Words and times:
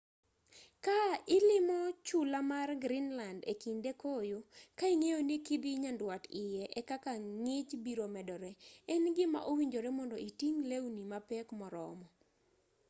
ka 0.85 0.99
ilimo 1.37 1.79
chula 2.07 2.39
mar 2.51 2.69
greenland 2.83 3.39
ekinde 3.53 3.91
koyo 4.03 4.39
ka 4.77 4.85
ing'eyo 4.93 5.19
ni 5.27 5.35
kidhii 5.47 5.81
nyandwat 5.83 6.23
iye 6.43 6.63
ekaka 6.79 7.11
ng'ich 7.43 7.71
biro 7.83 8.05
medore 8.15 8.51
en 8.93 9.03
gima 9.17 9.39
owinjore 9.51 9.89
mondo 9.97 10.15
iting' 10.29 10.61
lewni 10.69 11.03
mapek 11.11 11.47
moromo 11.59 12.07